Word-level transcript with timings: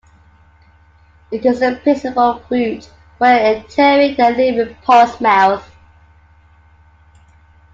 It 1.29 1.45
is 1.45 1.59
the 1.59 1.79
principal 1.83 2.41
route 2.49 2.89
for 3.19 3.25
entering 3.27 4.19
and 4.19 4.35
leaving 4.35 4.73
Portsmouth. 4.83 5.69